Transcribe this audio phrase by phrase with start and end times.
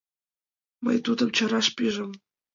[0.83, 2.09] Мый тудым чараш пижым: